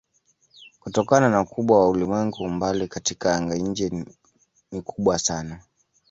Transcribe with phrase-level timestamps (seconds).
[0.79, 4.05] Kutokana na ukubwa wa ulimwengu umbali katika anga-nje
[4.71, 5.59] ni kubwa sana.